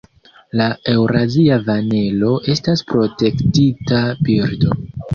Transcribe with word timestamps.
La 0.61 0.69
Eŭrazia 0.93 1.59
vanelo 1.69 2.33
estas 2.57 2.85
protektita 2.95 4.05
birdo. 4.27 4.79